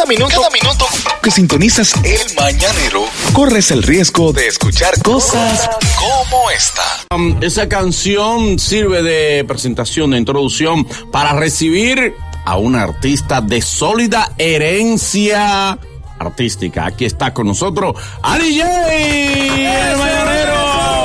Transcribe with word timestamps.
Cada 0.00 0.08
minuto, 0.08 0.34
cada 0.34 0.48
minuto 0.48 0.86
que 1.22 1.30
sintonizas 1.30 1.92
el 2.04 2.34
mañanero, 2.34 3.04
corres 3.34 3.70
el 3.70 3.82
riesgo 3.82 4.32
de 4.32 4.46
escuchar 4.46 4.94
cosas 5.02 5.68
como 5.98 6.50
esta. 6.50 6.82
Um, 7.14 7.36
esa 7.42 7.68
canción 7.68 8.58
sirve 8.58 9.02
de 9.02 9.44
presentación, 9.44 10.12
de 10.12 10.16
introducción 10.16 10.86
para 11.12 11.34
recibir 11.34 12.14
a 12.46 12.56
una 12.56 12.84
artista 12.84 13.42
de 13.42 13.60
sólida 13.60 14.32
herencia 14.38 15.78
artística. 16.18 16.86
Aquí 16.86 17.04
está 17.04 17.34
con 17.34 17.48
nosotros 17.48 17.94
Ali 18.22 18.58
J, 18.58 18.94
el 18.94 19.98
mañanero. 19.98 20.99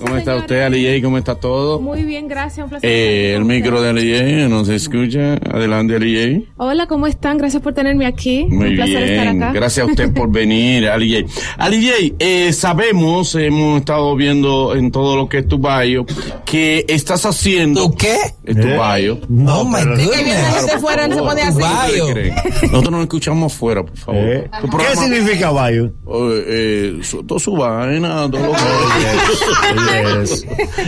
¿Cómo 0.00 0.16
está 0.16 0.36
usted, 0.36 0.62
Ali 0.62 0.84
J? 0.84 1.02
¿Cómo 1.04 1.18
está 1.18 1.34
todo? 1.34 1.80
Muy 1.80 2.02
bien, 2.04 2.28
gracias. 2.28 2.64
Un 2.64 2.70
placer. 2.70 2.88
Eh, 2.90 3.26
estar 3.28 3.40
el 3.40 3.44
micro 3.46 3.80
de 3.82 3.90
ustedes. 3.92 4.20
Ali 4.20 4.34
J 4.42 4.48
no 4.48 4.64
se 4.64 4.74
escucha. 4.76 5.34
Adelante, 5.34 5.96
Ali 5.96 6.42
J. 6.44 6.52
Hola, 6.56 6.86
¿cómo 6.86 7.06
están? 7.06 7.38
Gracias 7.38 7.62
por 7.62 7.72
tenerme 7.74 8.06
aquí. 8.06 8.46
Muy 8.48 8.70
Un 8.70 8.76
placer 8.76 9.02
estar 9.02 9.24
bien, 9.32 9.42
acá. 9.42 9.52
gracias 9.52 9.86
a 9.86 9.90
usted 9.90 10.12
por 10.12 10.30
venir, 10.32 10.88
Ali 10.88 11.22
J. 11.26 11.32
Ali 11.58 11.86
J, 11.88 12.14
eh, 12.18 12.52
sabemos, 12.52 13.34
hemos 13.34 13.80
estado 13.80 14.14
viendo 14.16 14.74
en 14.74 14.90
todo 14.90 15.16
lo 15.16 15.28
que 15.28 15.38
es 15.38 15.48
tu 15.48 15.58
bio, 15.58 16.04
que 16.44 16.84
estás 16.88 17.24
haciendo... 17.26 17.88
¿Tu 17.88 17.96
qué? 17.96 18.16
Es 18.44 18.56
tu 18.60 18.66
bio. 18.68 19.18
No, 19.28 19.64
my 19.64 19.78
viene 19.84 20.04
goodness. 20.04 20.62
desde 20.66 20.78
fuera, 20.78 21.08
no 21.08 21.14
se 21.14 21.20
pone 21.22 21.42
así. 21.42 21.60
Bayo. 21.60 22.06
¿Ustedes 22.08 22.34
creen? 22.40 22.70
Nosotros 22.72 22.90
nos 22.92 23.00
escuchamos 23.02 23.52
afuera, 23.52 23.82
por 23.84 23.96
favor. 23.96 24.20
Eh, 24.24 24.50
¿Qué 24.90 24.96
significa 24.96 25.50
Bayo? 25.50 25.84
Eh, 25.86 26.44
eh, 26.46 26.98
su- 27.02 27.22
todo 27.24 27.38
su 27.38 27.52
vaina, 27.52 28.30
todo 28.30 28.46
lo 28.46 28.52
que... 28.52 28.58
Yes. 29.74 30.46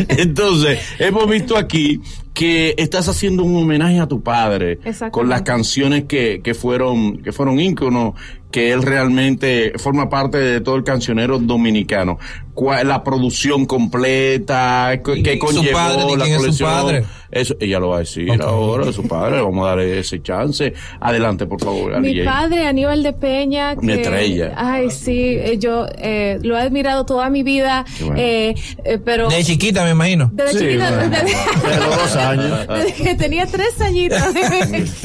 Entonces, 0.08 0.80
hemos 0.98 1.28
visto 1.28 1.56
aquí 1.56 2.00
que 2.36 2.74
estás 2.76 3.08
haciendo 3.08 3.44
un 3.44 3.56
homenaje 3.56 3.98
a 3.98 4.06
tu 4.06 4.22
padre 4.22 4.78
con 5.10 5.28
las 5.28 5.42
canciones 5.42 6.04
que, 6.04 6.42
que 6.44 6.52
fueron 6.52 7.16
que 7.22 7.32
fueron 7.32 7.58
íconos, 7.58 8.14
que 8.50 8.72
él 8.72 8.82
realmente 8.82 9.72
forma 9.78 10.10
parte 10.10 10.36
de 10.38 10.60
todo 10.60 10.76
el 10.76 10.84
cancionero 10.84 11.38
dominicano. 11.38 12.18
¿Cuál, 12.52 12.88
la 12.88 13.02
producción 13.02 13.64
completa, 13.64 15.00
¿qué, 15.02 15.18
¿Y 15.18 15.22
qué 15.22 15.32
su 15.34 15.38
conllevó 15.38 16.16
la 16.16 16.24
quién 16.24 16.36
es 16.36 16.56
su 16.56 16.64
colección? 16.64 17.06
Eso, 17.40 17.54
ella 17.60 17.78
lo 17.78 17.88
va 17.90 17.96
a 17.96 17.98
decir 18.00 18.30
Ok. 18.30 18.40
ahora, 18.42 18.92
su 18.92 19.06
padre, 19.06 19.40
vamos 19.40 19.64
a 19.64 19.68
darle 19.70 19.98
ese 19.98 20.22
chance. 20.22 20.72
Adelante, 21.00 21.46
por 21.46 21.60
favor, 21.60 22.00
Mi 22.00 22.22
padre, 22.24 22.66
Aníbal 22.66 23.02
de 23.02 23.12
Peña. 23.12 23.74
Una 23.76 23.94
que- 23.94 24.02
estrella. 24.02 24.52
Ay, 24.56 24.90
sí, 24.90 25.36
eh, 25.38 25.56
yo 25.58 25.86
eh, 25.98 26.38
lo 26.42 26.56
he 26.56 26.60
admirado 26.60 27.04
toda 27.06 27.28
mi 27.30 27.42
vida, 27.42 27.84
bueno. 28.00 28.16
eh, 28.18 28.54
eh, 28.84 28.98
pero... 29.04 29.28
De 29.28 29.42
chiquita, 29.44 29.84
me 29.84 29.90
imagino. 29.90 30.30
Desde 30.32 30.58
Sí, 30.58 30.58
chiquita, 30.66 30.90
bueno. 30.90 31.10
desde- 31.10 31.80
De 31.80 31.84
dos 31.86 32.16
años. 32.16 32.68
desde 32.68 32.92
que 33.04 33.14
tenía 33.14 33.46
tres 33.46 33.80
añitos. 33.80 34.18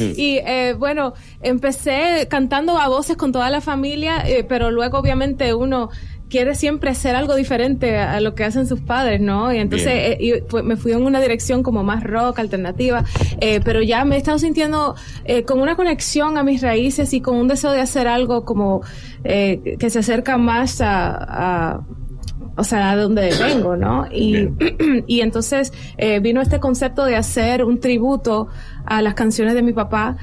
y 0.16 0.38
eh, 0.38 0.74
bueno, 0.78 1.14
empecé 1.42 2.26
cantando 2.28 2.78
a 2.78 2.88
voces 2.88 3.16
con 3.16 3.32
toda 3.32 3.50
la 3.50 3.60
familia, 3.60 4.22
eh, 4.26 4.44
pero 4.48 4.70
luego 4.70 4.98
obviamente 4.98 5.54
uno 5.54 5.90
quiere 6.32 6.54
siempre 6.54 6.88
hacer 6.90 7.14
algo 7.14 7.34
diferente 7.36 7.98
a, 7.98 8.18
lo 8.20 8.34
que 8.34 8.42
hacen 8.44 8.66
sus 8.66 8.80
padres, 8.80 9.20
¿no? 9.20 9.52
Y 9.52 9.58
entonces 9.58 9.92
eh, 9.92 10.16
y, 10.18 10.40
pues, 10.48 10.64
me 10.64 10.76
fui 10.76 10.92
en 10.92 11.02
una 11.04 11.20
dirección 11.20 11.62
como 11.62 11.84
más 11.84 12.02
rock, 12.02 12.38
alternativa, 12.38 13.04
eh, 13.40 13.60
pero 13.62 13.82
ya 13.82 14.04
me 14.06 14.14
he 14.14 14.18
estado 14.18 14.38
sintiendo 14.38 14.94
eh, 15.26 15.44
con 15.44 15.60
una 15.60 15.76
conexión 15.76 16.38
a 16.38 16.42
mis 16.42 16.62
raíces 16.62 17.12
y 17.12 17.20
con 17.20 17.36
un 17.36 17.48
deseo 17.48 17.70
de 17.70 17.80
hacer 17.80 18.08
algo 18.08 18.44
como 18.46 18.80
eh, 19.24 19.76
que 19.78 19.90
se 19.90 19.98
acerca 19.98 20.38
más 20.38 20.80
a- 20.80 21.74
a 21.74 21.80
o 22.54 22.64
sea, 22.64 22.90
a 22.90 22.96
donde 22.96 23.30
vengo, 23.40 23.76
¿no? 23.76 24.06
Y, 24.12 24.48
y 25.06 25.20
entonces 25.20 25.72
eh, 25.98 26.20
vino 26.20 26.40
este 26.40 26.60
concepto 26.60 27.04
de 27.04 27.16
hacer 27.16 27.62
un 27.64 27.78
tributo 27.78 28.48
a 28.84 29.00
las 29.02 29.14
canciones 29.14 29.54
de 29.54 29.62
mi 29.62 29.72
papá 29.72 30.16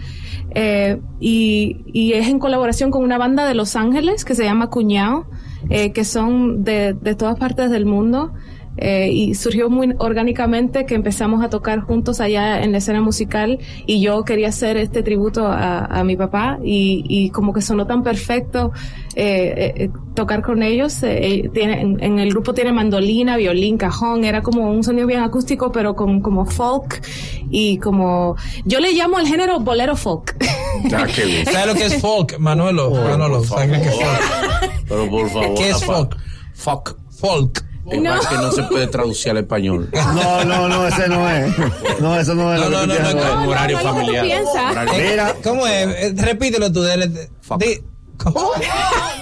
eh, 0.55 0.99
y, 1.19 1.83
y 1.93 2.13
es 2.13 2.27
en 2.27 2.39
colaboración 2.39 2.91
con 2.91 3.03
una 3.03 3.17
banda 3.17 3.47
de 3.47 3.53
Los 3.53 3.75
Ángeles 3.75 4.25
que 4.25 4.35
se 4.35 4.43
llama 4.43 4.69
Cuñao, 4.69 5.25
eh, 5.69 5.91
que 5.91 6.03
son 6.03 6.63
de, 6.63 6.93
de 6.93 7.15
todas 7.15 7.37
partes 7.37 7.69
del 7.71 7.85
mundo. 7.85 8.31
eh, 8.81 9.09
y 9.11 9.35
surgió 9.35 9.69
muy 9.69 9.93
orgánicamente 9.97 10.85
que 10.85 10.95
empezamos 10.95 11.43
a 11.43 11.49
tocar 11.49 11.81
juntos 11.81 12.21
allá 12.21 12.63
en 12.63 12.71
la 12.71 12.77
escena 12.77 13.01
musical 13.01 13.59
y 13.85 13.99
yo 13.99 14.23
quería 14.23 14.47
hacer 14.49 14.77
este 14.77 15.03
tributo 15.03 15.45
a, 15.47 15.79
a 15.85 16.03
mi 16.05 16.15
papá 16.15 16.59
y, 16.63 17.03
y 17.09 17.29
como 17.31 17.51
que 17.51 17.61
sonó 17.61 17.85
tan 17.87 18.03
perfecto 18.03 18.71
eh, 19.15 19.53
eh, 19.57 19.73
eh, 19.85 19.89
tocar 20.15 20.41
con 20.41 20.63
ellos. 20.63 21.03
eh, 21.03 21.49
tiene, 21.53 21.81
en, 21.81 22.01
en 22.01 22.19
el 22.19 22.29
grupo 22.29 22.53
tiene 22.53 22.71
mandolina, 22.71 23.35
violín, 23.35 23.77
cajón, 23.77 24.23
era 24.23 24.41
como 24.41 24.71
un 24.71 24.83
sonido 24.83 25.07
bien 25.07 25.21
acústico, 25.21 25.71
pero 25.73 25.95
con 25.95 26.21
como 26.21 26.45
folk 26.45 27.01
y 27.49 27.79
como 27.79 28.35
yo 28.65 28.79
le 28.79 28.93
llamo 28.93 29.19
el 29.19 29.27
género 29.27 29.59
bolero 29.59 29.95
folk. 29.97 30.35
Ah, 30.95 31.07
qué 31.13 31.25
bien. 31.25 31.45
¿Sabes 31.45 31.67
lo 31.67 31.73
que 31.75 31.85
es 31.85 32.01
folk, 32.01 32.37
Manolo? 32.39 32.91
Manolo, 32.91 33.43
¿sabes 33.43 33.69
lo 33.69 33.81
que 33.81 33.89
es 33.89 33.95
folk? 33.95 34.71
Pero 34.87 35.09
por 35.09 35.29
favor. 35.29 35.53
¿Qué 35.55 35.69
es 35.69 35.83
folk? 35.83 36.17
Fuck. 36.55 36.95
Folk. 37.19 37.65
Es 37.91 37.99
No. 38.01 38.15
más 38.15 38.27
que 38.27 38.35
no 38.35 38.51
se 38.51 38.63
puede 38.63 38.85
traducir 38.87 39.31
al 39.31 39.37
español. 39.37 39.89
No, 39.93 40.43
no, 40.45 40.67
no, 40.69 40.87
ese 40.87 41.07
no 41.07 41.27
es. 41.29 41.51
No, 41.99 42.19
eso 42.19 42.35
no 42.35 42.53
es 42.53 42.59
No, 42.61 42.69
lo 42.69 42.85
no, 42.85 42.93
que 42.93 42.99
no, 43.01 43.13
no, 43.13 43.15
no. 43.35 43.41
no, 43.45 43.49
horario 43.49 43.79
familiar. 43.79 44.25
Eh, 44.25 45.09
Mira. 45.11 45.35
¿Cómo 45.43 45.65
es? 45.65 45.87
Eh, 45.87 46.13
Repítelo 46.15 46.71
tú. 46.71 46.81
dele- 46.83 47.29
Fuck. 47.41 47.59
di- 47.59 47.81
¿Cómo? 48.17 48.51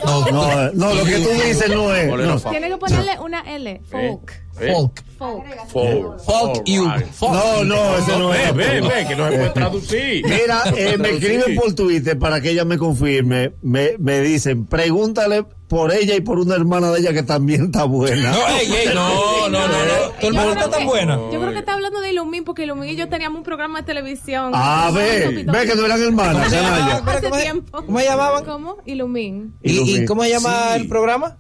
No, 0.06 0.26
No, 0.32 0.72
no, 0.74 0.94
lo 0.96 1.04
que 1.06 1.20
tú 1.20 1.30
dices 1.30 1.70
no 1.70 1.94
es. 1.96 2.44
Tiene 2.50 2.68
que 2.70 2.78
ponerle 2.78 3.20
una 3.20 3.40
L, 3.56 3.82
folk. 3.90 4.32
Eh, 4.60 4.74
folk. 5.18 5.46
Folk. 5.68 6.20
Folk. 6.22 6.56
Fuck 6.56 6.66
you. 6.66 6.86
No, 7.22 7.64
no, 7.64 7.98
ese 7.98 8.18
no 8.18 8.34
es. 8.34 8.56
ve, 8.56 8.82
ve, 8.82 9.06
que 9.08 9.16
no 9.16 9.30
se 9.30 9.38
puede 9.38 9.50
traducir. 9.50 10.26
Mira, 10.28 10.64
eh, 10.76 10.98
me 10.98 11.10
escriben 11.12 11.56
por 11.56 11.74
Twitter 11.74 12.18
para 12.18 12.42
que 12.42 12.52
ella 12.52 12.66
me 12.66 12.78
confirme. 12.78 13.54
Me, 13.62 13.92
me 14.00 14.22
dicen, 14.22 14.66
pregúntale 14.66 15.46
por 15.68 15.92
ella 15.92 16.16
y 16.16 16.22
por 16.22 16.40
una 16.40 16.56
hermana 16.56 16.92
de 16.92 17.00
ella 17.00 17.14
que 17.14 17.24
también 17.24 17.66
está 17.66 17.84
buena. 17.84 18.32
No, 18.32 18.48
ey, 18.48 18.74
ey, 18.74 18.88
no, 18.94 19.50
no, 19.50 19.68
no, 19.68 19.68
no. 19.68 20.12
Tu 20.20 20.28
hermana 20.28 20.52
está 20.52 20.70
tan 20.70 20.86
buena. 20.86 21.16
Yo 21.32 21.40
creo 21.40 21.52
que 21.52 21.60
está 21.60 21.74
hablando 21.74 22.00
de 22.00 22.12
Ilumín 22.12 22.44
porque 22.44 22.64
Ilumín 22.64 22.90
y 22.90 22.96
yo 22.96 23.10
teníamos 23.10 23.40
un 23.40 23.44
programa 23.44 23.80
de 23.80 23.86
televisión. 23.86 24.52
Ah, 24.54 24.92
ve, 24.94 25.22
Topito. 25.26 25.52
ve 25.52 25.66
que 25.66 25.76
no 25.76 25.86
eran 25.86 26.02
hermanas, 26.02 26.54
¿Cómo 27.72 28.00
se 28.00 28.06
llamaban? 28.06 28.46
¿Cómo? 28.46 28.78
Ilumín. 28.86 29.56
¿Y, 29.62 30.06
cómo 30.06 30.24
se 30.24 30.30
llama 30.30 30.76
el 30.76 30.88
programa? 30.88 31.38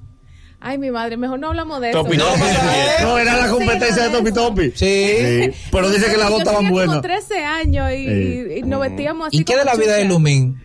Ay, 0.59 0.77
mi 0.79 0.89
madre, 0.91 1.17
mejor 1.17 1.39
no 1.39 1.47
hablamos 1.49 1.79
de 1.81 1.91
eso. 1.91 2.03
Topi, 2.03 2.17
No, 2.17 2.25
Topi. 2.25 2.39
No, 3.03 3.17
era 3.17 3.37
la 3.37 3.49
competencia 3.49 4.03
de 4.03 4.09
Topi 4.09 4.31
Topi. 4.31 4.63
Sí. 4.71 4.71
Sí, 4.75 5.51
Pero 5.71 5.89
dice 5.89 6.09
que 6.11 6.17
las 6.17 6.29
dos 6.29 6.39
estaban 6.39 6.69
buenas. 6.69 6.95
como 6.97 7.01
13 7.01 7.43
años 7.45 7.91
y, 7.91 8.05
Sí. 8.05 8.45
y 8.57 8.61
nos 8.63 8.81
vestíamos 8.81 9.27
así. 9.27 9.37
¿Y 9.37 9.43
qué 9.43 9.55
de 9.55 9.65
la 9.65 9.75
vida 9.75 9.93
de? 9.95 10.01
Ilumín 10.05 10.59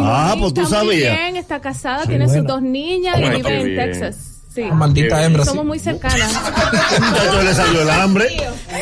Ah, 0.00 0.34
pues 0.38 0.54
tú 0.54 0.64
sabías. 0.66 1.16
bien, 1.18 1.36
está 1.36 1.60
casada, 1.60 2.06
tiene 2.06 2.28
sus 2.28 2.44
dos 2.46 2.62
niñas 2.62 3.18
y 3.18 3.28
vive 3.36 3.60
en. 3.60 3.76
Texas. 3.76 4.33
Sí. 4.54 4.62
Maldita 4.72 5.24
hembra. 5.24 5.42
sí. 5.42 5.50
Somos 5.50 5.64
muy 5.66 5.78
cercanas. 5.78 6.32
Muchacho 7.00 7.42
le 7.42 7.54
salió 7.54 7.82
el 7.82 7.90
hambre. 7.90 8.26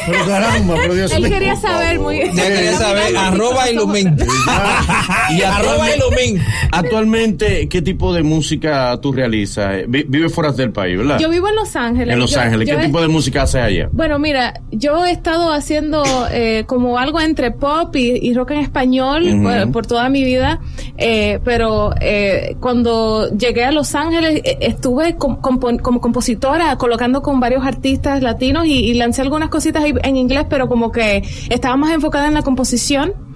Pero 0.06 0.26
caramba, 0.26 0.74
pero 0.80 0.94
Dios 0.94 1.12
Él 1.12 1.22
mío. 1.22 1.30
quería 1.32 1.56
saber 1.56 1.98
muy 2.00 2.18
Ya 2.34 2.46
quería 2.48 2.76
saber, 2.76 3.16
arroba 3.16 3.70
Ilumin. 3.70 4.16
Y 5.30 5.42
arroba 5.42 5.86
Ilumin. 5.94 6.42
actualmente, 6.72 7.68
¿qué 7.68 7.80
tipo 7.82 8.12
de 8.12 8.22
música 8.22 8.98
tú 9.00 9.12
realizas? 9.12 9.74
Eh, 9.76 9.84
vi- 9.88 10.04
Vives 10.06 10.32
fuera 10.34 10.52
del 10.52 10.72
país, 10.72 10.98
¿verdad? 10.98 11.18
Yo 11.18 11.28
vivo 11.30 11.48
en 11.48 11.54
Los 11.56 11.74
Ángeles. 11.76 12.12
en 12.12 12.18
Los 12.20 12.30
Yo- 12.32 12.40
Ángeles. 12.40 12.68
¿Qué 12.68 12.76
tipo 12.86 13.00
de 13.00 13.08
música 13.08 13.42
haces 13.42 13.62
allá? 13.62 13.88
Bueno, 13.92 14.18
mira, 14.18 14.54
yo 14.70 15.04
he 15.06 15.10
estado 15.12 15.52
haciendo 15.52 16.02
eh, 16.30 16.64
como 16.66 16.98
algo 16.98 17.20
entre 17.20 17.50
pop 17.50 17.94
y, 17.96 18.10
y 18.28 18.34
rock 18.34 18.50
en 18.52 18.58
español 18.60 19.26
Ujú. 19.26 19.42
por, 19.42 19.72
por 19.72 19.86
toda 19.86 20.08
mi 20.08 20.24
vida, 20.24 20.60
eh, 20.98 21.38
pero 21.44 21.94
eh, 22.00 22.56
cuando 22.60 23.30
llegué 23.36 23.64
a 23.64 23.72
Los 23.72 23.94
Ángeles 23.94 24.40
eh, 24.44 24.58
estuve 24.60 25.16
com- 25.16 25.40
como 25.80 26.00
compositora 26.00 26.76
colocando 26.76 27.22
con 27.22 27.40
varios 27.40 27.64
artistas 27.64 28.22
latinos 28.22 28.66
y, 28.66 28.80
y 28.80 28.94
lancé 28.94 29.22
algunas 29.22 29.48
cositas 29.48 29.84
en 29.84 30.16
inglés, 30.16 30.46
pero 30.48 30.68
como 30.68 30.92
que 30.92 31.22
estaba 31.50 31.76
más 31.76 31.92
enfocada 31.92 32.26
en 32.26 32.34
la 32.34 32.42
composición 32.42 33.31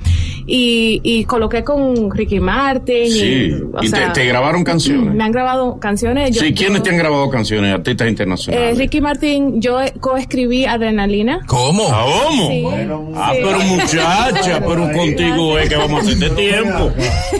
y, 0.46 1.00
y 1.02 1.24
coloqué 1.24 1.64
con 1.64 2.10
Ricky 2.10 2.40
Martin. 2.40 3.10
Sí. 3.10 3.48
Y, 3.50 3.52
o 3.72 3.78
¿Y 3.82 3.90
te- 3.90 3.96
sea, 3.96 4.12
te 4.12 4.24
grabaron 4.26 4.62
canciones? 4.64 5.14
Me 5.14 5.24
han 5.24 5.32
grabado 5.32 5.78
canciones. 5.80 6.30
yo- 6.30 6.40
sí, 6.42 6.54
¿quiénes 6.54 6.78
yo- 6.78 6.82
te 6.84 6.90
han 6.90 6.98
grabado 6.98 7.28
canciones? 7.30 7.74
Artistas 7.74 8.06
eh, 8.06 8.10
internacionales. 8.10 8.78
Ricky 8.78 9.00
Martin, 9.00 9.60
yo 9.60 9.78
coescribí 10.00 10.64
Adrenalina. 10.64 11.40
¿Cómo? 11.46 11.86
¿Ah, 11.90 12.04
¿Cómo? 12.28 12.48
Sí. 12.48 12.64
Ah, 13.16 13.32
Sí. 13.34 13.40
pero 13.42 13.58
muchacha, 13.60 14.60
pero 14.66 14.92
contigo 14.92 15.58
es 15.58 15.68
que 15.68 15.76
vamos 15.76 16.00
a 16.00 16.02
hacer 16.10 16.16
de 16.18 16.30
tiempo. 16.30 16.92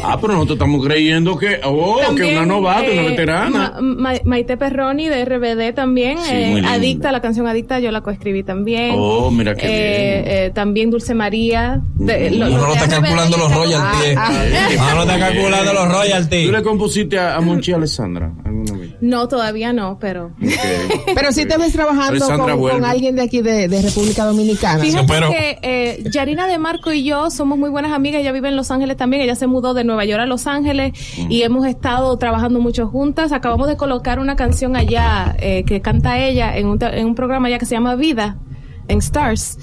Ah, 0.03 0.19
pero 0.21 0.33
nosotros 0.35 0.57
estamos 0.57 0.85
creyendo 0.85 1.37
que, 1.39 1.61
oh, 1.65 1.97
que 2.01 2.07
También, 2.07 2.37
una 2.39 2.47
novata, 2.47 2.83
una 2.91 3.03
eh, 3.03 3.09
veterana. 3.11 3.49
Ma- 3.81 3.81
Ma- 4.13 4.21
Maite 4.25 4.57
Perroni 4.57 5.09
de 5.09 5.25
RBD 5.25 5.73
también. 5.75 6.19
Sí, 6.19 6.33
eh. 6.35 6.63
Adicta, 6.67 7.13
la 7.13 7.21
canción 7.21 7.47
Adicta, 7.47 7.79
yo 7.81 7.91
la 7.91 8.01
coescribí 8.01 8.43
también. 8.43 8.95
Oh, 8.97 9.31
mira 9.31 9.55
qué 9.55 9.67
Eh, 9.67 10.23
bien. 10.23 10.25
eh, 10.47 10.51
también 10.55 10.91
Dulce 10.91 11.15
María. 11.15 11.81
De, 11.95 12.31
lo- 12.31 12.47
Uno 12.47 12.57
lo 12.59 12.67
no 12.69 12.73
está 12.75 12.87
RBD 12.87 12.96
calculando 13.01 13.37
los 13.37 13.53
royalties. 13.55 14.17
Ah, 14.17 14.29
ah. 14.31 14.69
Ah, 14.81 14.93
no 14.95 15.03
está 15.03 15.19
calculando 15.19 15.73
los 15.73 15.87
¿Tú 15.87 15.93
royalties. 15.93 16.51
le 16.51 16.63
compusiste 16.63 17.19
a, 17.19 17.37
a 17.37 17.41
Monchi 17.41 17.73
Alessandra 17.73 18.33
alguna 18.45 18.73
vez? 18.79 18.91
No, 19.01 19.29
todavía 19.29 19.73
no, 19.73 19.99
pero... 20.01 20.27
Ok. 20.27 21.05
Pero 21.15 21.33
sí 21.33 21.47
te 21.47 21.57
ves 21.59 21.73
trabajando 21.73 22.27
con, 22.59 22.85
alguien 22.85 23.17
de 23.17 23.23
aquí 23.23 23.41
de, 23.43 23.69
de 23.69 23.83
República 23.83 24.25
Dominicana. 24.25 24.83
Fíjate 24.83 25.07
pero- 25.07 25.29
que 25.31 25.59
eh, 25.63 26.05
Yarina 26.11 26.47
de 26.47 26.59
Marco 26.59 26.93
y 26.93 27.05
yo 27.05 27.31
somos 27.31 27.59
muy 27.59 27.71
buenas 27.71 27.93
amigas. 27.93 28.21
Ella 28.21 28.33
vive 28.33 28.49
en 28.49 28.57
Los 28.57 28.71
Ángeles 28.71 28.97
también. 28.97 29.23
Ella 29.23 29.35
se 29.35 29.47
mudó 29.47 29.75
de 29.75 29.85
Nueva 29.85 30.05
York 30.05 30.23
a 30.23 30.27
Los 30.27 30.47
Ángeles 30.47 30.93
y 31.29 31.43
hemos 31.43 31.67
estado 31.67 32.17
trabajando 32.19 32.61
mucho 32.61 32.87
juntas. 32.89 33.33
Acabamos 33.33 33.69
de 33.69 33.77
colocar 33.77 34.19
una 34.19 34.37
canción 34.37 34.77
allá 34.77 35.37
eh, 35.39 35.65
que 35.67 35.81
canta 35.81 36.19
ella 36.19 36.57
en 36.57 36.67
un, 36.67 36.79
en 36.83 37.07
un 37.07 37.15
programa 37.15 37.49
allá 37.49 37.59
que 37.59 37.67
se 37.67 37.75
llama 37.75 37.95
Vida 37.97 38.37
en 38.89 38.99
Stars. 38.99 39.59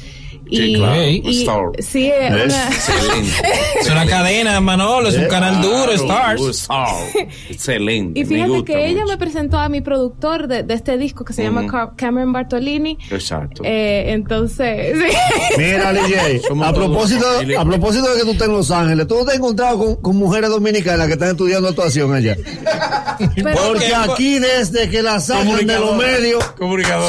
Sí, 0.49 0.73
claro, 0.75 1.01
y- 1.03 1.41
Star. 1.41 1.63
sí, 1.79 2.05
eh, 2.07 2.29
una- 2.31 2.67
Excelente. 2.67 3.31
Es 3.79 3.89
una 3.89 4.05
cadena, 4.05 4.59
Manolo, 4.61 5.09
es 5.09 5.15
un 5.17 5.25
canal 5.27 5.61
duro, 5.61 5.91
Stars. 5.93 6.41
Star. 6.41 6.87
Excelente. 7.49 8.19
Y 8.19 8.25
fíjate 8.25 8.49
me 8.49 8.57
gusta 8.57 8.73
que 8.73 8.87
ella 8.87 9.05
me 9.05 9.17
presentó 9.17 9.57
a 9.57 9.69
mi 9.69 9.81
productor 9.81 10.47
de, 10.47 10.63
de 10.63 10.73
este 10.73 10.97
disco 10.97 11.23
que 11.25 11.33
se 11.33 11.43
llama 11.43 11.93
Cameron 11.95 12.33
Bartolini. 12.33 12.97
Exacto. 13.09 13.63
Eh, 13.65 14.05
entonces, 14.11 14.97
sí. 15.09 15.17
Mira, 15.57 15.93
DJ, 15.93 16.41
a 16.63 16.73
propósito, 16.73 17.25
a 17.57 17.65
propósito 17.65 18.09
de 18.13 18.19
que 18.19 18.25
tú 18.25 18.31
estás 18.31 18.47
en 18.47 18.53
Los 18.53 18.71
Ángeles, 18.71 19.07
tú 19.07 19.15
no 19.15 19.25
te 19.25 19.31
has 19.31 19.37
encontrado 19.37 19.77
con, 19.77 19.95
con 19.95 20.15
mujeres 20.17 20.49
dominicanas 20.49 21.07
que 21.07 21.13
están 21.13 21.29
estudiando 21.29 21.69
actuación 21.69 22.13
allá. 22.13 22.35
Pero- 23.35 23.49
Porque 23.67 23.93
aquí 23.95 24.39
desde 24.39 24.89
que 24.89 25.01
la 25.01 25.19
sacan 25.19 25.65
de 25.65 25.79
los 25.79 25.95
medios, 25.97 26.43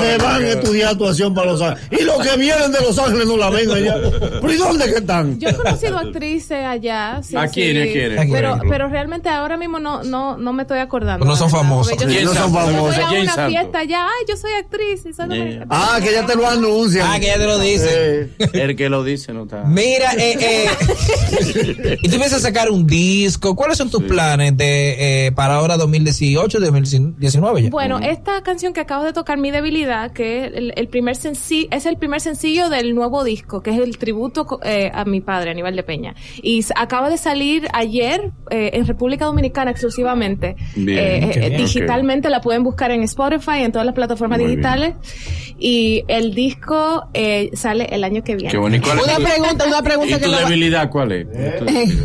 se 0.01 0.19
van 0.19 0.45
a 0.45 0.49
estudiar 0.49 0.91
actuación 0.93 1.35
para 1.35 1.53
Los 1.53 1.63
Ángeles. 1.63 2.01
Y 2.01 2.05
los 2.05 2.19
que 2.19 2.37
vienen 2.37 2.73
de 2.73 2.81
Los 2.81 2.99
Ángeles 2.99 3.24
no 3.25 3.37
la 3.37 3.51
ven 3.51 3.71
allá. 3.71 3.97
¿Pero 4.21 4.53
y 4.53 4.57
dónde 4.57 4.85
que 4.87 4.99
están? 4.99 5.39
Yo 5.39 5.49
he 5.49 5.55
conocido 5.55 5.99
actrices 5.99 6.65
allá. 6.65 7.21
sí, 7.23 7.37
¿A 7.37 7.49
sí. 7.49 7.55
quiénes, 7.55 7.93
quiénes, 7.93 8.19
por 8.27 8.33
Pero, 8.33 8.59
pero 8.69 8.89
realmente 8.89 9.29
ahora 9.29 9.57
mismo 9.57 9.79
no, 9.79 10.03
no, 10.03 10.37
no 10.37 10.53
me 10.53 10.63
estoy 10.63 10.79
acordando. 10.79 11.25
No 11.25 11.37
son 11.37 11.51
famosas. 11.51 11.97
yo 11.99 12.07
no 12.07 12.35
son 12.35 12.35
Santos. 12.35 12.53
famosas. 12.65 13.09
Voy 13.11 13.19
a 13.19 13.23
una 13.23 13.47
fiesta 13.49 13.79
allá, 13.79 14.07
ay, 14.07 14.25
yo 14.29 14.37
soy 14.37 14.53
actriz. 14.53 15.07
y 15.07 15.13
soy 15.13 15.29
dominicana. 15.29 15.67
Ah, 15.71 15.99
que 16.03 16.13
ya 16.13 16.27
te 16.27 16.37
lo 16.37 16.49
anuncian. 16.49 17.07
Ah, 17.11 17.19
que 17.21 17.27
ya 17.27 17.39
te 17.39 17.47
lo 17.47 17.59
dice. 17.59 18.31
Eh, 18.39 18.51
El 18.55 18.77
que 18.77 18.89
lo 18.89 19.05
dice 19.05 19.33
no 19.33 19.45
está. 19.45 19.65
Mira, 19.65 20.13
eh, 20.15 20.37
eh, 20.41 21.99
y 22.03 22.09
tú 22.09 22.17
piensas 22.17 22.43
sacar 22.43 22.71
un 22.71 22.87
disco. 22.87 23.55
¿Cuáles 23.57 23.79
son 23.79 23.91
tus 23.91 24.03
planes 24.03 24.57
de 24.57 25.27
eh, 25.27 25.33
para 25.33 25.55
ahora 25.57 25.77
2018, 25.77 26.61
2019 26.61 27.63
ya? 27.65 27.71
Bueno, 27.71 27.99
esta 27.99 28.43
canción 28.43 28.73
que 28.73 28.81
acabo 28.81 29.05
de 29.05 29.13
tocar, 29.13 29.39
Mi 29.39 29.51
Debilidad, 29.51 30.13
que 30.13 30.47
es 30.47 30.53
el, 30.55 30.73
el 30.77 30.89
primer 30.89 31.17
sencillo, 31.17 31.69
es 31.71 31.87
el 31.87 31.97
primer 31.97 32.21
sencillo 32.21 32.69
del 32.69 32.95
nuevo 32.95 33.14
disco, 33.23 33.63
que 33.63 33.71
es 33.71 33.79
el 33.79 33.99
tributo 33.99 34.47
eh, 34.65 34.91
a 34.93 35.05
mi 35.05 35.21
padre, 35.21 35.51
Aníbal 35.51 35.77
de 35.77 35.83
Peña. 35.85 36.15
Y 36.43 36.65
acaba 36.75 37.11
de 37.11 37.19
salir 37.19 37.69
ayer 37.73 38.33
eh, 38.51 38.71
en 38.73 38.87
República 38.87 39.27
Dominicana 39.27 39.71
exclusivamente. 39.71 40.57
Bien, 40.75 40.99
Eh, 40.99 41.31
eh, 41.35 41.57
digitalmente 41.57 42.31
la 42.31 42.41
pueden 42.41 42.65
buscar 42.65 42.91
en 42.91 43.03
Spotify, 43.05 43.63
en 43.63 43.71
todas 43.73 43.85
las 43.87 43.95
plataformas 43.95 44.39
Muy 44.41 44.49
digitales. 44.51 44.95
Y 45.59 46.03
el 46.09 46.35
disco 46.35 47.07
eh, 47.15 47.51
sale 47.55 47.87
el 47.93 48.03
año 48.03 48.23
que 48.25 48.35
viene. 48.35 48.51
Qué 48.51 48.57
bonito. 48.59 48.89
¿Cuál 48.89 48.99
es 48.99 49.05
Una 49.05 49.17
tu- 49.17 49.23
pregunta, 49.23 49.65
una 49.67 49.83
pregunta 49.83 50.17
¿Y 50.17 50.19
que 50.19 50.25
tu 50.27 50.33
va- 50.33 50.39
debilidad 50.41 50.91
cuál 50.91 51.13
es? 51.13 51.27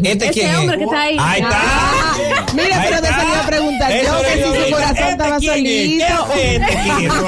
¿Este 0.04 0.26
Ese 0.26 0.32
quién 0.34 0.56
hombre 0.56 0.76
es? 0.76 0.78
que 0.80 0.84
está 0.86 1.02
ahí. 1.02 1.18
Ahí 1.20 1.42
está. 1.42 1.58
Ah, 1.62 2.46
mira, 2.54 2.82
Ahí 2.82 2.90
pero 2.90 3.02
le 3.02 3.08
iba 3.10 3.40
a 3.44 3.48
preguntar 3.48 3.92
yo, 3.92 3.98
que 4.22 4.34
si 4.34 4.44
a 4.44 4.66
su 4.66 4.72
corazón 4.72 5.08
estaba 5.10 5.38
¿Este 5.38 5.52
quién 5.54 5.66
es? 5.66 6.04
¿Qué 6.04 6.14
solito. 6.16 7.28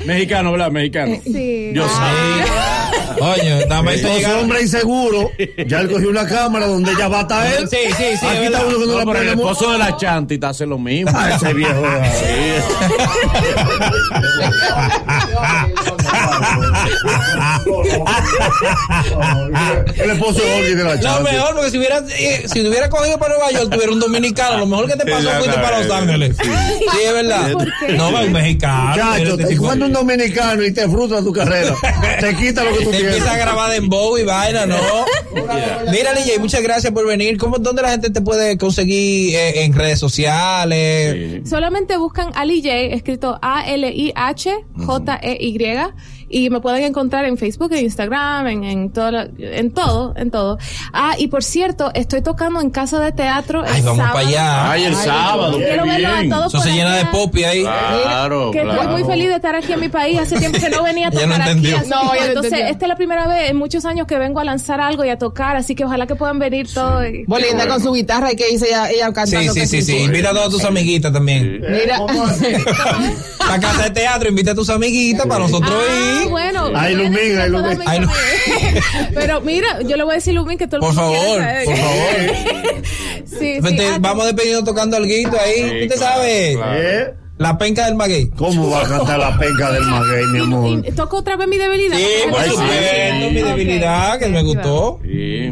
este? 0.00 0.04
Mexicano, 0.06 0.52
¿verdad? 0.52 0.70
Mexicano. 0.70 1.16
Sí. 1.24 1.70
Yo 1.74 1.88
sé. 1.88 1.94
Esto 3.10 3.90
Entonces, 3.90 4.16
llegar. 4.18 4.36
hombre 4.38 4.62
inseguro, 4.62 5.30
ya 5.66 5.80
él 5.80 5.90
cogió 5.90 6.10
una 6.10 6.26
cámara 6.26 6.66
donde 6.66 6.92
ya 6.96 7.08
va 7.08 7.18
a 7.18 7.22
estar 7.22 7.46
él. 7.46 7.68
Sí, 7.68 7.76
sí, 7.96 8.04
sí, 8.18 8.26
Aquí 8.26 8.36
es 8.38 8.44
está 8.44 8.64
uno 8.66 8.78
que 8.78 8.86
no, 8.86 8.92
No, 8.92 8.98
la 8.98 9.04
pero 9.04 9.18
el 9.20 9.28
esposo 9.28 9.72
de 9.72 9.78
la 9.78 9.96
chantita 9.96 10.48
hace 10.50 10.66
lo 10.66 10.78
mismo. 10.78 11.10
Ah, 11.14 11.30
ese 11.34 11.52
viejo. 11.52 11.82
El 19.96 20.10
esposo 20.10 20.40
de 20.42 20.54
Olga 20.54 20.68
de 20.68 20.84
la 20.84 20.94
Lo 21.18 21.24
mejor, 21.24 21.54
porque 21.54 21.70
si 21.70 21.78
hubiera, 21.78 21.98
eh, 22.18 22.42
si 22.46 22.62
te 22.62 22.68
hubiera 22.68 22.88
cogido 22.88 23.18
para 23.18 23.34
Nueva 23.34 23.50
York, 23.52 23.70
tuviera 23.70 23.92
un 23.92 24.00
dominicano. 24.00 24.58
Lo 24.58 24.66
mejor 24.66 24.86
que 24.88 24.96
te 24.96 25.04
pasó 25.10 25.28
Sí, 25.30 25.36
fuiste 25.38 25.54
para 25.60 25.78
Los 25.78 25.88
la- 25.88 25.98
Ángeles. 25.98 26.36
Sí, 26.42 26.50
es 27.06 27.12
verdad. 27.12 27.52
No, 27.96 28.08
un 28.10 28.32
mexicano. 28.32 28.88
Muchacho, 28.90 29.32
Este 29.34 29.44
te 29.46 29.52
encuentra 29.54 29.86
un 29.86 29.92
dominicano 29.92 30.64
y 30.64 30.72
te 30.72 30.88
frustra 30.88 31.20
tu 31.22 31.32
carrera. 31.32 31.74
Te 32.20 32.36
quita 32.36 32.64
lo 32.64 32.72
que 32.76 32.84
tú 32.84 32.90
Te 32.90 32.96
tienes. 32.98 33.16
empieza 33.16 33.34
a 33.34 33.36
grabar 33.36 33.72
en 33.74 33.88
Bow 33.88 34.18
y 34.18 34.24
vaina, 34.24 34.66
¿no? 34.66 34.76
Mira, 35.90 36.12
DJ, 36.14 36.38
muchas 36.38 36.62
gracias 36.62 36.92
por 36.92 37.06
venir. 37.06 37.36
¿Cómo, 37.38 37.58
¿Dónde 37.58 37.82
la 37.82 37.90
gente 37.90 38.10
te 38.10 38.20
puede 38.20 38.56
conseguir 38.58 39.34
eh, 39.34 39.64
en 39.64 39.74
redes 39.74 39.98
sociales? 39.98 41.42
Sí. 41.44 41.48
Solamente 41.48 41.96
buscan 41.96 42.30
Ali 42.34 42.62
J, 42.62 42.74
escrito 42.94 43.38
A-L-I-H-J-E-Y, 43.42 45.58
y 46.32 46.50
me 46.50 46.60
pueden 46.60 46.82
encontrar 46.82 47.24
en 47.26 47.36
Facebook, 47.38 47.72
en 47.72 47.84
Instagram, 47.84 48.46
en, 48.48 48.64
en, 48.64 48.90
todo, 48.90 49.10
la- 49.10 49.28
en 49.38 49.70
todo, 49.70 50.14
en 50.16 50.30
todo. 50.30 50.58
Ah, 50.92 51.14
y 51.18 51.28
por 51.28 51.44
cierto, 51.44 51.90
estoy 51.94 52.22
tocando 52.22 52.60
en 52.60 52.70
casa 52.70 52.98
de 53.00 53.12
teatro. 53.12 53.64
el 53.64 53.70
Ay, 53.72 53.82
vamos 53.82 53.98
sábado. 53.98 54.14
para 54.14 54.26
allá. 54.28 54.70
Ay, 54.72 54.84
el 54.84 54.94
Ay, 54.94 55.04
sábado. 55.04 55.58
Quiero 55.58 55.84
verlo 55.84 56.08
a 56.08 56.22
todos 56.38 56.46
Eso 56.54 56.58
por 56.58 56.66
se 56.66 56.72
llena 56.72 56.94
de 56.94 57.00
allá. 57.00 57.10
popi 57.12 57.44
ahí. 57.44 57.62
Claro, 57.62 58.50
Que 58.50 58.62
claro. 58.62 58.80
estoy 58.82 58.92
muy 59.00 59.04
feliz 59.04 59.28
de 59.28 59.34
estar 59.36 59.54
aquí 59.54 59.72
en 59.72 59.80
mi 59.80 59.88
país. 59.88 60.18
Hace 60.18 60.38
tiempo 60.38 60.58
que 60.58 60.70
no 60.70 60.82
venía 60.82 61.08
a 61.08 61.10
Ella 61.12 61.26
no 61.26 61.32
tocar 61.34 61.48
aquí. 61.50 61.72
así 61.72 61.90
No, 61.90 62.02
no 62.04 62.14
entonces, 62.14 62.52
entendió. 62.52 62.66
esta 62.72 62.84
es 62.84 62.88
la 62.88 62.96
primera 62.96 63.26
vez 63.28 63.50
en 63.50 63.56
muchos 63.56 63.84
años 63.84 64.06
que 64.06 64.18
vengo 64.18 64.40
a 64.40 64.44
lanzar 64.44 64.80
algo 64.80 65.04
y 65.04 65.10
a 65.10 65.18
tocar, 65.18 65.56
así 65.56 65.74
que 65.74 65.84
ojalá 65.84 66.06
que 66.06 66.14
puedan 66.14 66.38
venir 66.38 66.66
todos. 66.72 67.04
y- 67.06 67.24
Bolinda 67.26 67.68
con 67.68 67.82
su 67.82 67.92
guitarra 67.92 68.32
y 68.32 68.36
que 68.36 68.46
dice 68.48 68.68
ella, 68.68 68.90
ella 68.90 69.06
Sí, 69.08 69.12
cantando. 69.12 69.52
sí, 69.52 69.60
que 69.60 69.66
sí, 69.66 69.82
sí. 69.82 69.96
Invita 69.98 70.30
a 70.30 70.32
todas 70.32 70.48
tus 70.50 70.64
amiguitas 70.64 71.12
también. 71.12 71.60
Mira, 71.60 72.00
La 73.52 73.60
casa 73.60 73.82
de 73.84 73.90
teatro, 73.90 74.28
invita 74.28 74.50
a 74.52 74.54
tus 74.54 74.68
amiguitas 74.70 75.26
para 75.26 75.40
nosotros 75.40 75.70
Ah, 75.72 76.22
ir. 76.22 76.28
bueno. 76.30 76.70
Ay, 76.74 76.94
Lumín, 76.94 77.38
ay, 77.40 77.50
Lumín. 77.50 77.78
Ay. 77.86 78.00
Pero 79.14 79.40
mira, 79.42 79.80
yo 79.82 79.96
le 79.96 80.04
voy 80.04 80.12
a 80.12 80.14
decir 80.16 80.34
Lumín 80.34 80.56
que 80.58 80.66
todo 80.66 80.76
el 80.76 80.80
Por 80.80 80.88
mundo 80.94 81.02
favor, 81.02 81.38
quiere 81.38 81.64
por 81.64 81.76
favor. 81.76 82.06
sí, 83.26 83.58
sí. 83.62 83.78
Ah, 83.92 83.98
vamos 84.00 84.26
dependiendo 84.26 84.64
tocando 84.64 84.96
algo 84.96 85.08
ahí. 85.12 85.24
Sí, 85.24 85.28
¿Usted 85.84 85.96
claro, 85.98 86.14
sabe? 86.16 86.52
claro. 86.56 86.82
¿Eh? 86.82 87.14
La 87.38 87.56
penca 87.58 87.86
del 87.86 87.94
maguey. 87.96 88.28
¿Cómo 88.36 88.70
va 88.70 88.82
a 88.82 88.88
cantar 88.88 89.18
la 89.18 89.36
penca 89.38 89.72
del 89.72 89.82
maguey, 89.84 90.24
mi 90.26 90.38
amor? 90.40 90.82
toco 90.94 91.16
otra 91.18 91.36
vez 91.36 91.48
mi 91.48 91.56
debilidad. 91.56 91.96
Sí, 91.96 92.04
por 92.30 92.38
Ay, 92.40 92.50
sí, 92.50 92.56
supuesto, 92.56 93.30
mi 93.30 93.42
debilidad, 93.42 94.18
que 94.18 94.28
me 94.28 94.42
gustó. 94.44 95.00
Sí, 95.02 95.50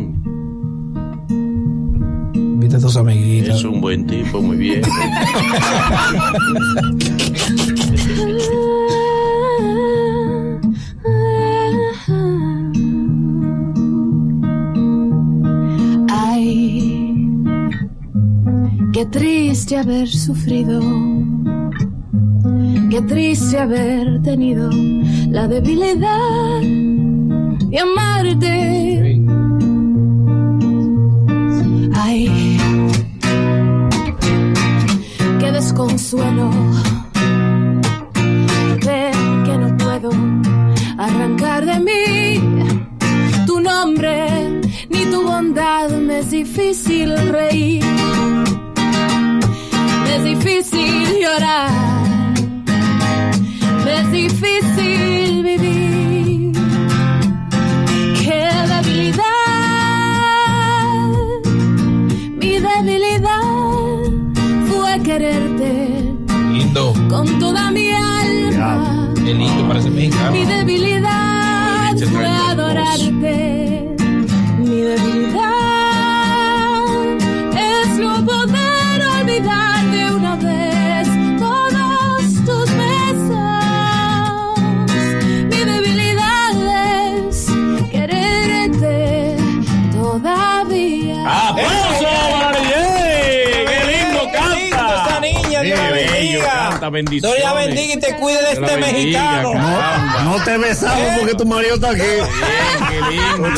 Invita 2.34 2.76
a 2.76 2.80
tus 2.80 2.96
amiguitas. 2.96 3.56
es 3.56 3.64
un 3.64 3.80
buen 3.80 4.06
tipo, 4.06 4.40
muy 4.40 4.56
bien. 4.58 4.82
qué 19.00 19.06
triste 19.06 19.78
haber 19.78 20.08
sufrido, 20.08 20.78
qué 22.90 23.00
triste 23.08 23.58
haber 23.58 24.20
tenido 24.20 24.68
la 25.30 25.48
debilidad 25.48 26.60
de 26.60 27.78
amarte. 27.78 28.99
Me 53.84 54.00
es 54.00 54.12
difícil 54.12 55.42
vivir 55.42 56.52
qué 58.22 58.48
debilidad 58.68 59.24
mi 62.40 62.58
debilidad 62.58 63.40
fue 64.68 65.00
quererte 65.02 66.12
Lindo. 66.52 66.92
con 67.08 67.26
toda 67.38 67.70
mi 67.72 67.90
alma 67.92 69.08
Qué 69.24 69.34
lindo, 69.34 69.66
parece 69.68 69.90
mexicano. 69.90 70.32
mi 70.32 70.44
debilidad 70.44 71.96
fue 72.12 72.26
adorarte. 72.26 73.59
¡Aplauso 91.26 92.04
para! 92.40 92.58
¡Qué 92.60 93.84
lindo 93.86 94.20
Qué 94.32 94.40
lindo 94.60 94.70
canta! 94.70 95.04
esta 95.04 95.20
niña, 95.20 95.60
¡Qué 95.60 95.66
Dios 95.66 95.78
la 95.78 95.90
bendiga. 95.90 96.44
canta! 96.80 97.00
Dios 97.10 97.34
la 97.42 97.52
bendiga 97.54 97.94
y 97.94 98.00
te 98.00 98.16
cuide 98.16 98.42
de 98.42 98.52
este 98.52 98.76
mexicano. 98.78 99.54
No 100.24 100.44
te 100.44 100.58
besamos 100.58 101.18
porque 101.18 101.34
tu 101.34 101.44
marido 101.46 101.74
está 101.74 101.90
aquí. 101.90 102.00
Bien, 102.00 102.88
qué 102.88 103.10
lindo. 103.10 103.48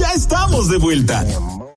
Ya 0.00 0.12
estamos 0.14 0.68
de 0.68 0.78
vuelta. 0.78 1.24